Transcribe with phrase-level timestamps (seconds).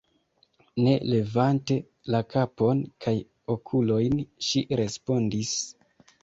[0.85, 1.77] Ne levante
[2.15, 3.13] la kapon kaj
[3.57, 4.17] okulojn,
[4.49, 5.55] ŝi respondis: